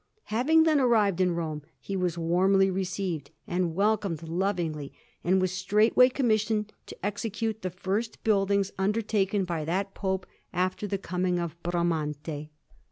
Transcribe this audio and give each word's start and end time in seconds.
Having 0.33 0.63
then 0.63 0.79
arrived 0.79 1.21
in 1.21 1.35
Rome, 1.35 1.61
he 1.79 1.95
was 1.95 2.17
warmly 2.17 2.71
received 2.71 3.29
and 3.45 3.75
welcomed 3.75 4.23
lovingly, 4.23 4.91
and 5.23 5.39
was 5.39 5.51
straightway 5.51 6.09
commissioned 6.09 6.73
to 6.87 6.97
execute 7.05 7.61
the 7.61 7.69
first 7.69 8.23
buildings 8.23 8.71
undertaken 8.79 9.45
by 9.45 9.63
that 9.63 9.93
Pope 9.93 10.25
before 10.51 10.89
the 10.89 10.97
coming 10.97 11.37
of 11.37 11.55
Bramante. 11.61 12.49